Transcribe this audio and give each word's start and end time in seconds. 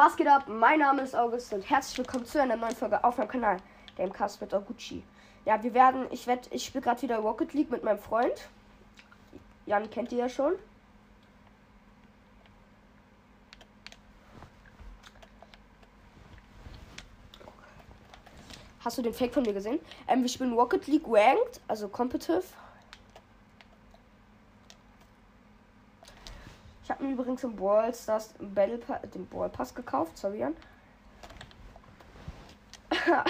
Was 0.00 0.14
geht 0.14 0.28
ab? 0.28 0.44
Mein 0.46 0.78
Name 0.78 1.02
ist 1.02 1.16
August 1.16 1.52
und 1.52 1.68
herzlich 1.68 1.98
willkommen 1.98 2.24
zu 2.24 2.40
einer 2.40 2.54
neuen 2.54 2.76
Folge 2.76 3.02
auf 3.02 3.18
meinem 3.18 3.26
Kanal, 3.26 3.56
Gamecast 3.96 4.40
mit 4.40 4.54
Oguchi. 4.54 5.02
Ja, 5.44 5.60
wir 5.60 5.74
werden, 5.74 6.06
ich 6.12 6.28
werde, 6.28 6.48
ich 6.52 6.64
spiele 6.64 6.84
gerade 6.84 7.02
wieder 7.02 7.18
Rocket 7.18 7.52
League 7.52 7.68
mit 7.68 7.82
meinem 7.82 7.98
Freund. 7.98 8.48
Jan 9.66 9.90
kennt 9.90 10.12
ihr 10.12 10.18
ja 10.18 10.28
schon. 10.28 10.52
Hast 18.84 18.98
du 18.98 19.02
den 19.02 19.12
Fake 19.12 19.34
von 19.34 19.42
mir 19.42 19.52
gesehen? 19.52 19.80
Ähm, 20.06 20.22
wir 20.22 20.28
spielen 20.28 20.52
Rocket 20.52 20.86
League 20.86 21.08
Ranked, 21.08 21.60
also 21.66 21.88
Competitive. 21.88 22.44
Habe 26.98 27.06
mir 27.06 27.14
übrigens 27.14 27.44
im 27.44 27.54
Brawl 27.54 27.94
Stars 27.94 28.34
Battle 28.40 28.78
pa 28.78 28.98
den 28.98 29.26
Brawl 29.26 29.48
Pass 29.48 29.72
gekauft. 29.72 30.18
Sorry. 30.18 30.44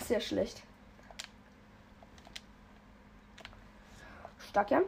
Sehr 0.00 0.20
schlecht. 0.20 0.62
Stark, 4.48 4.70
Jan. 4.70 4.84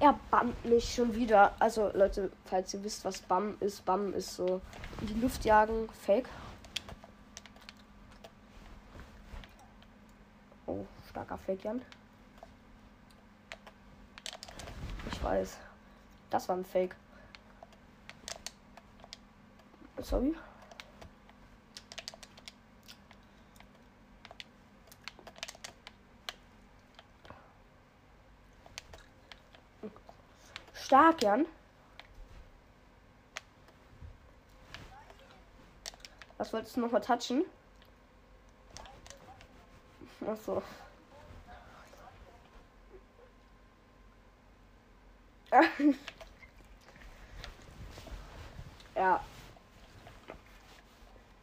Er 0.00 0.18
bammt 0.32 0.64
mich 0.64 0.92
schon 0.92 1.14
wieder. 1.14 1.54
Also, 1.60 1.92
Leute, 1.94 2.32
falls 2.46 2.74
ihr 2.74 2.82
wisst, 2.82 3.04
was 3.04 3.20
Bam 3.20 3.56
ist, 3.60 3.84
Bam 3.84 4.12
ist 4.14 4.34
so 4.34 4.60
in 5.00 5.06
die 5.06 5.14
Luft 5.14 5.44
jagen. 5.44 5.88
Fake. 6.04 6.28
Oh, 10.66 10.84
starker 11.08 11.38
Fake, 11.38 11.62
Jan. 11.62 11.82
Weiß. 15.22 15.56
Das 16.30 16.48
war 16.48 16.56
ein 16.56 16.64
Fake. 16.64 16.96
Sorry. 19.98 20.34
Stark, 30.74 31.22
Jan. 31.22 31.46
Was 36.36 36.52
wolltest 36.52 36.76
du 36.76 36.80
noch 36.80 36.90
mal 36.90 37.00
touchen? 37.00 37.44
Achso. 40.26 40.62
ja. 48.96 49.22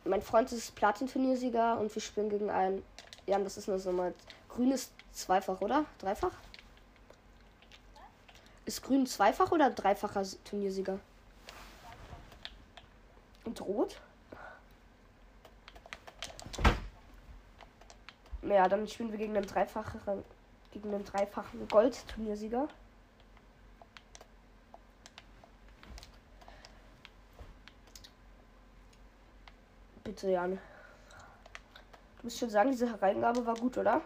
Mein 0.06 0.22
Freund 0.22 0.52
ist 0.52 0.74
Platin-Turniersieger 0.76 1.80
und 1.80 1.94
wir 1.94 2.02
spielen 2.02 2.30
gegen 2.30 2.50
einen. 2.50 2.84
Ja, 3.28 3.38
das 3.38 3.58
ist 3.58 3.68
nur 3.68 3.80
so 3.80 3.92
mal. 3.92 4.14
Grünes 4.48 4.92
Zweifach, 5.14 5.62
oder? 5.62 5.86
Dreifach? 6.00 6.32
Ist 8.66 8.84
grün 8.84 9.06
zweifach 9.08 9.52
oder 9.52 9.72
dreifacher 9.72 10.24
Turniersieger? 10.46 11.00
Und 13.44 13.62
rot? 13.62 14.00
Ja, 18.44 18.68
dann 18.68 18.88
spielen 18.88 19.12
wir 19.12 19.18
gegen 19.18 19.34
den 19.34 19.48
dreifachen, 19.48 20.24
gegen 20.72 20.92
den 20.92 21.04
dreifachen 21.04 21.68
Gold-Turniersieger. 21.68 22.68
Bitte, 30.10 30.32
Jan. 30.32 30.54
Du 32.18 32.24
musst 32.24 32.40
schon 32.40 32.50
sagen, 32.50 32.72
diese 32.72 32.90
Hereingabe 32.90 33.46
war 33.46 33.54
gut, 33.54 33.78
oder? 33.78 34.02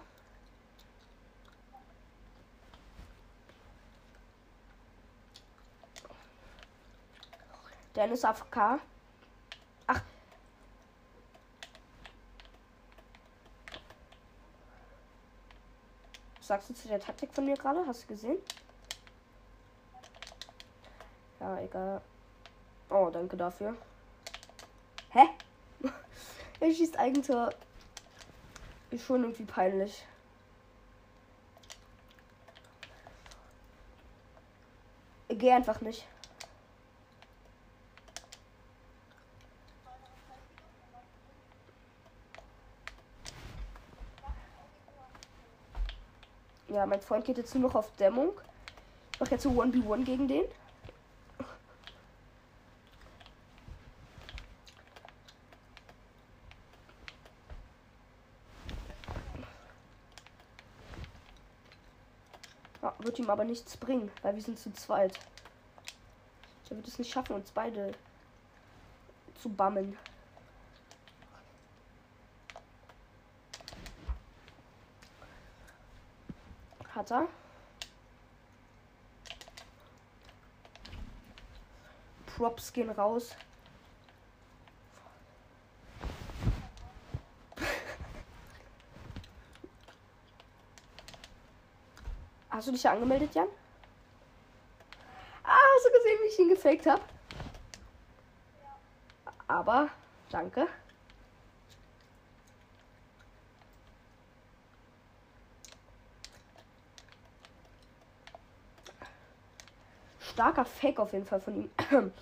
Dennis 7.95 8.25
AFK. 8.25 8.81
Ach. 9.87 10.01
Was 16.35 16.47
sagst 16.47 16.69
du 16.69 16.73
zu 16.73 16.89
der 16.89 16.99
Taktik 16.99 17.33
von 17.33 17.45
mir 17.45 17.55
gerade? 17.55 17.87
Hast 17.87 18.03
du 18.03 18.07
gesehen? 18.07 18.39
Ja, 21.39 21.59
egal. 21.59 22.01
Oh, 22.89 23.09
danke 23.09 23.37
dafür. 23.37 23.77
Hä? 25.11 25.29
Er 26.63 26.74
schießt 26.74 26.97
Eigentor. 26.97 27.53
Ist 28.91 29.06
schon 29.06 29.24
irgendwie 29.24 29.44
peinlich. 29.44 30.06
Geh 35.28 35.51
einfach 35.51 35.81
nicht. 35.81 36.07
Ja, 46.69 46.85
mein 46.85 47.01
Freund 47.01 47.25
geht 47.25 47.38
jetzt 47.38 47.53
nur 47.56 47.63
noch 47.69 47.75
auf 47.75 47.91
Dämmung. 47.97 48.31
Ich 49.13 49.19
mache 49.19 49.31
jetzt 49.31 49.44
so 49.44 49.50
1v1 49.50 50.06
gegen 50.06 50.28
den. 50.28 50.45
Ja, 62.84 62.94
wird 63.13 63.28
ihm 63.28 63.29
aber 63.29 63.44
nichts 63.44 63.78
bringen, 63.78 64.12
weil 64.24 64.34
wir 64.34 64.41
sind 64.41 64.57
zu 64.57 64.74
zweit. 64.74 65.19
Er 66.72 66.78
wird 66.78 66.88
es 66.88 66.97
nicht 66.97 67.12
schaffen, 67.12 67.35
uns 67.35 67.51
beide 67.51 67.91
zu 69.40 69.50
bammen. 69.50 69.96
Hat 76.96 77.12
er. 77.12 77.28
Props 82.35 82.74
gehen 82.74 82.90
raus. 82.90 83.35
Hast 92.63 92.69
du 92.69 92.72
dich 92.72 92.84
ja 92.84 92.94
angemeldet, 92.94 93.35
Jan? 93.35 93.47
Ah, 95.44 95.50
hast 95.75 95.85
du 95.85 95.91
gesehen, 95.91 96.18
wie 96.22 96.28
ich 96.29 96.40
ihn 96.40 96.47
gefaked 96.47 96.85
habe? 96.85 97.01
Aber, 99.50 99.90
danke. 100.29 100.66
starker 110.31 110.63
Fake 110.63 111.00
auf 111.01 111.12
jeden 111.12 111.25
Fall 111.25 111.41
von 111.41 111.56
ihm. 111.57 111.69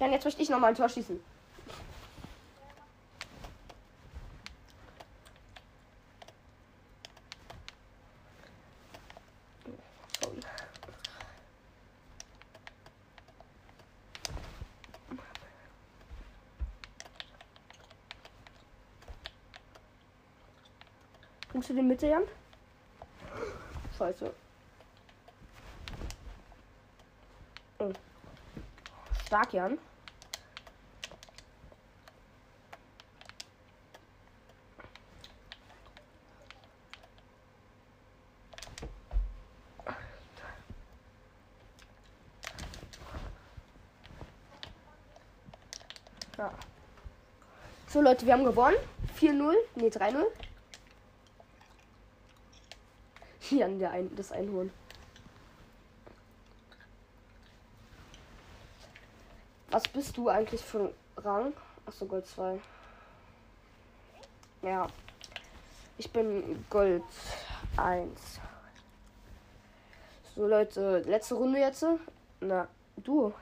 Ja, 0.00 0.08
jetzt 0.08 0.24
möchte 0.24 0.42
ich 0.42 0.48
noch 0.48 0.58
mal 0.58 0.68
ein 0.68 0.74
Tor 0.74 0.88
schießen. 0.88 1.22
Bringst 21.60 21.72
du 21.72 21.74
den 21.74 21.88
Mitte, 21.88 22.06
Jan? 22.06 22.22
Scheiße. 23.98 24.32
Oh. 27.80 27.92
Stark, 29.26 29.52
Jan. 29.52 29.76
Ja. 46.38 46.50
So 47.86 48.00
Leute, 48.00 48.24
wir 48.24 48.32
haben 48.32 48.44
gewonnen. 48.44 48.76
4-0. 49.18 49.54
Ne, 49.74 49.88
3-0 49.88 50.24
hier 53.50 53.66
Hirn 53.66 53.78
der 53.78 53.90
Ein 53.90 54.14
das 54.16 54.32
Einhorn. 54.32 54.70
Was 59.70 59.82
bist 59.88 60.16
du 60.16 60.28
eigentlich 60.28 60.62
für 60.62 60.80
ein 60.80 60.94
Rang? 61.16 61.52
Achso, 61.86 62.06
Gold 62.06 62.26
2. 62.26 62.60
Ja. 64.62 64.88
Ich 65.98 66.10
bin 66.10 66.64
Gold 66.70 67.04
1. 67.76 68.40
So, 70.34 70.46
Leute, 70.46 71.00
letzte 71.00 71.34
Runde 71.34 71.60
jetzt. 71.60 71.84
Na, 72.40 72.66
du. 72.96 73.32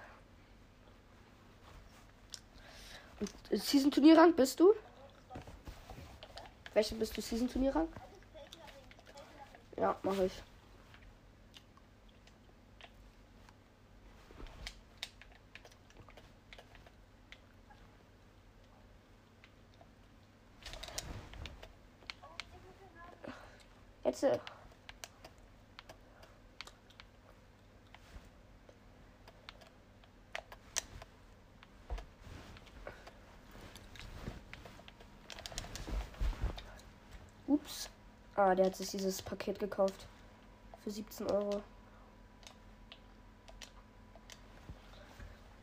Season 3.51 3.91
Turnierrang 3.91 4.35
bist 4.35 4.61
du? 4.61 4.75
Welche 6.75 6.95
bist 6.95 7.17
du 7.17 7.23
Season 7.23 7.49
Turnierrang? 7.49 7.89
Ja, 9.81 9.95
mache 10.03 10.25
ich. 10.25 10.33
Jetzt. 24.05 24.58
Ah, 38.39 38.55
der 38.55 38.67
hat 38.67 38.77
sich 38.77 38.91
dieses 38.91 39.21
Paket 39.21 39.59
gekauft. 39.59 40.07
Für 40.85 40.93
17 40.93 41.29
Euro. 41.29 41.61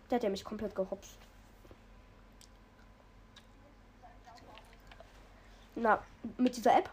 Der 0.10 0.18
hat 0.18 0.24
ja 0.24 0.30
mich 0.30 0.44
komplett 0.44 0.76
gehopst. 0.76 1.18
Na, 5.76 6.04
mit 6.38 6.58
dieser 6.58 6.78
App. 6.78 6.90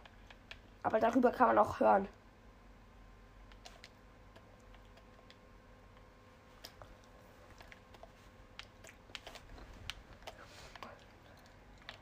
Aber 0.84 1.00
darüber 1.00 1.32
kann 1.32 1.48
man 1.48 1.58
auch 1.58 1.80
hören. 1.80 2.06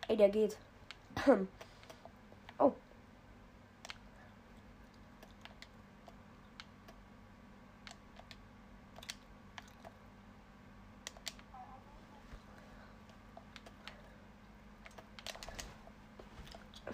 Ey, 0.08 0.18
der 0.18 0.28
geht. 0.28 0.58
Oh. 2.62 2.74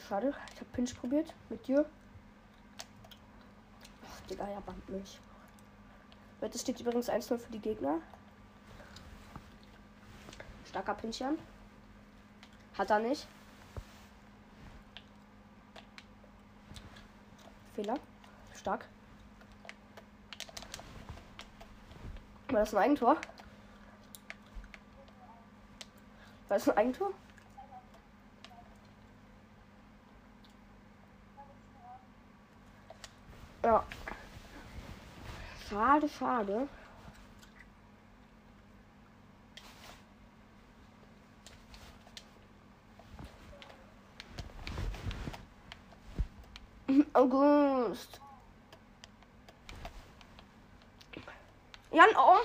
Schade, 0.08 0.32
ich 0.55 0.61
habe 0.61 0.70
Pinch 0.73 0.94
probiert 0.94 1.35
mit 1.49 1.67
dir. 1.67 1.85
Ach, 4.05 4.20
Digga, 4.29 4.49
ja, 4.49 4.61
band 4.61 4.88
mich. 4.88 5.19
Heute 6.41 6.58
steht 6.58 6.79
übrigens 6.79 7.11
1-0 7.11 7.38
für 7.38 7.50
die 7.50 7.58
Gegner. 7.58 7.99
Starker 10.69 10.94
Pinchern. 10.94 11.37
Hat 12.79 12.91
er 12.91 13.00
nicht. 13.00 13.26
Fehler. 17.75 17.99
Stark. 18.55 18.87
War 22.49 22.61
das 22.61 22.73
ein 22.73 22.79
Eigentor? 22.79 23.17
War 26.47 26.58
das 26.58 26.69
ein 26.69 26.76
Eigentor? 26.76 27.11
Ja. 33.67 33.83
Schade, 35.69 36.09
schade. 36.09 36.69
August. 47.13 48.21
Jan, 51.91 52.07
oh. 52.17 52.37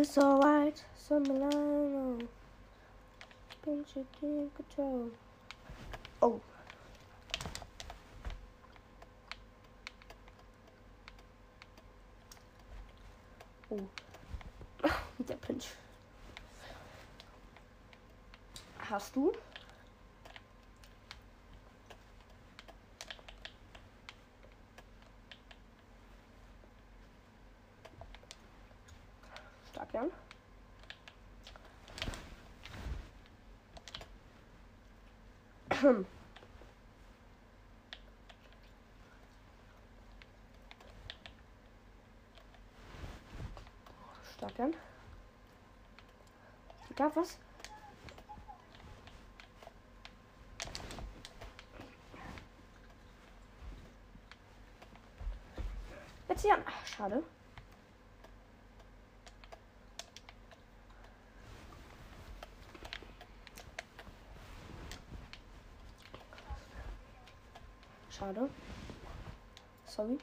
It's 0.00 0.16
alright, 0.16 0.80
so 0.94 1.18
Milano. 1.18 2.18
Pinch 3.64 3.96
it 3.96 4.06
in 4.22 4.48
control. 4.54 5.10
Oh. 6.22 6.40
Oh. 13.72 13.80
Der 15.28 15.34
Pinch. 15.34 15.66
Hast 18.88 19.16
du? 19.16 19.32
Stark, 29.88 30.10
Jan. 44.58 44.74
Digga, 46.88 47.16
was? 47.16 47.38
Jetzt 56.28 56.44
Jan. 56.44 56.62
Ach, 56.66 56.86
schade. 56.86 57.22
Schade. 68.28 68.50
Sorry. 69.86 70.18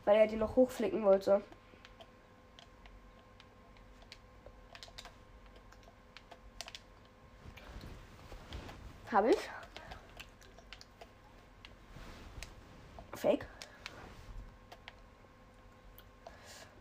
Weil 0.05 0.15
er 0.15 0.27
die 0.27 0.35
noch 0.35 0.55
hochflicken 0.55 1.03
wollte. 1.03 1.41
Habe 9.11 9.31
ich. 9.31 9.49
Fake. 13.15 13.47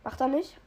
Macht 0.04 0.20
er 0.20 0.28
nicht. 0.28 0.58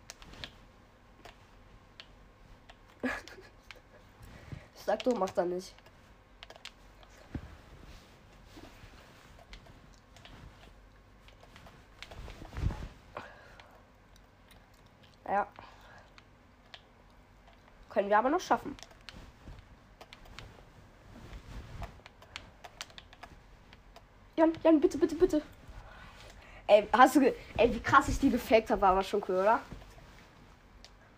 ich 4.76 4.79
sag 4.90 5.04
du, 5.04 5.12
macht 5.12 5.38
er 5.38 5.46
nicht. 5.46 5.76
Ja. 15.28 15.46
Können 17.92 18.10
wir 18.10 18.18
aber 18.18 18.32
noch 18.32 18.40
schaffen. 18.40 18.76
Jan, 24.38 24.54
Jan, 24.64 24.82
bitte, 24.82 24.98
bitte, 24.98 25.16
bitte. 25.16 25.42
Ey, 26.66 26.88
hast 26.92 27.16
du. 27.16 27.36
Ey, 27.58 27.76
wie 27.76 27.80
krass 27.80 28.08
ich 28.08 28.18
die 28.18 28.32
gefaked 28.32 28.72
habe, 28.72 28.82
war 28.82 28.92
aber 28.94 29.04
schon 29.04 29.24
cool, 29.28 29.36
oder? 29.36 29.60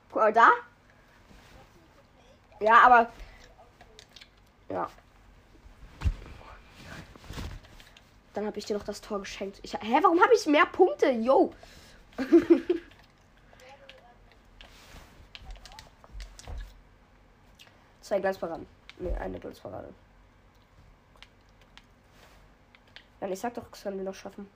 Guck 0.10 0.24
mal 0.24 0.34
da. 0.34 0.50
Ja, 2.60 2.82
aber. 2.86 3.10
Ja. 4.72 4.90
Dann 8.34 8.46
habe 8.46 8.58
ich 8.58 8.64
dir 8.66 8.78
noch 8.78 8.86
das 8.86 9.02
Tor 9.02 9.20
geschenkt. 9.20 9.60
Ich, 9.64 9.74
hä, 9.74 10.00
warum 10.02 10.22
habe 10.22 10.34
ich 10.34 10.46
mehr 10.46 10.66
Punkte? 10.66 11.10
Yo! 11.10 11.54
Zwei 18.02 18.22
Glanzparaden. 18.22 18.66
Ne, 19.00 19.20
eine 19.20 19.38
Glanzparade. 19.40 19.94
Nein, 23.20 23.34
ich 23.34 23.40
sag 23.40 23.54
doch, 23.56 23.68
das 23.70 23.84
können 23.84 23.98
wir 23.98 24.06
noch 24.06 24.16
schaffen. 24.16 24.50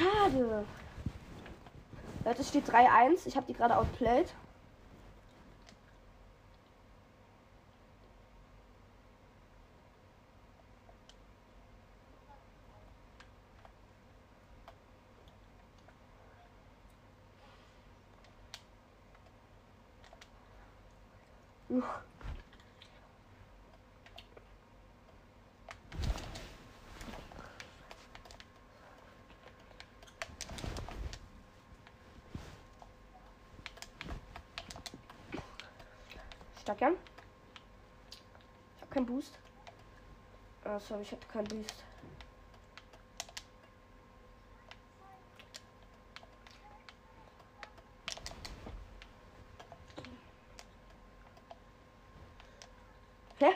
Schade. 0.00 0.64
Leute, 2.24 2.40
es 2.40 2.48
steht 2.48 2.66
3-1. 2.68 3.26
Ich 3.26 3.36
habe 3.36 3.46
die 3.46 3.52
gerade 3.52 3.76
outplayed. 3.76 4.32
Stark, 36.70 36.80
Jan. 36.82 36.96
Ich 38.76 38.82
hab 38.82 38.90
keinen 38.92 39.06
Boost. 39.06 39.36
Sorry, 40.78 41.02
ich 41.02 41.10
hatte 41.10 41.26
keinen 41.26 41.48
Boost. 41.48 41.74
Hä? 53.38 53.50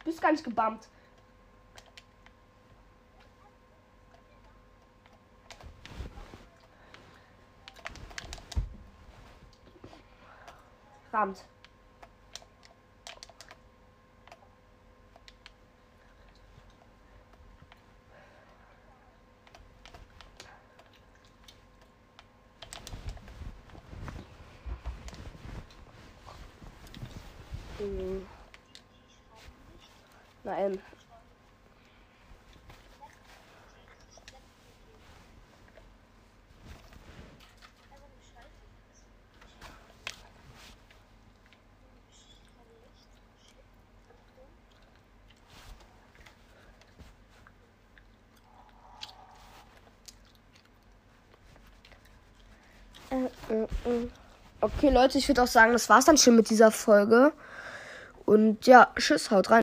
Du 0.00 0.04
bist 0.04 0.20
gar 0.20 0.32
nicht 0.32 0.44
gebammt. 0.44 0.88
Rammt. 11.10 11.44
Hm. 27.78 28.26
Nein. 30.44 30.80
Äh, 53.10 53.24
äh, 53.52 53.62
äh. 53.62 54.08
Okay, 54.60 54.90
Leute, 54.90 55.18
ich 55.18 55.28
würde 55.28 55.42
auch 55.42 55.46
sagen, 55.46 55.72
das 55.72 55.88
war's 55.88 56.04
dann 56.06 56.18
schon 56.18 56.34
mit 56.34 56.50
dieser 56.50 56.70
Folge. 56.72 57.32
Und 58.28 58.66
ja, 58.66 58.92
tschüss, 58.94 59.30
haut 59.30 59.50
rein. 59.50 59.56